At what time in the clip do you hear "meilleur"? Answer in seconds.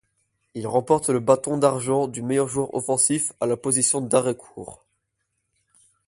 2.23-2.47